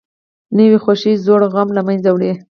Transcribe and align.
نوې 0.57 0.77
خوښي 0.83 1.13
زوړ 1.25 1.41
غم 1.53 1.69
له 1.77 1.81
منځه 1.87 2.09
وړي 2.11 2.31